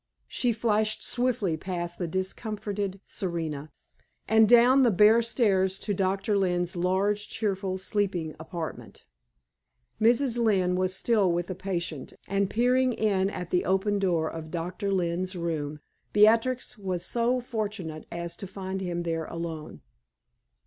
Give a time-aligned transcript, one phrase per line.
[0.27, 3.69] She flashed swiftly past the discomfited Serena,
[4.27, 9.05] and down the bare stairs to Doctor Lynne's large cheerful sleeping apartment.
[10.01, 10.39] Mrs.
[10.43, 14.91] Lynne was still with the patient, and peeping in at the open door of Doctor
[14.91, 15.79] Lynne's room,
[16.13, 19.81] Beatrix was so fortunate as to find him there alone.